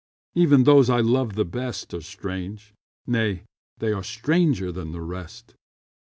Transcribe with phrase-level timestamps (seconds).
[0.33, 3.43] Even those I loved the best Are strange—nay,
[3.77, 5.53] they are stranger than the rest.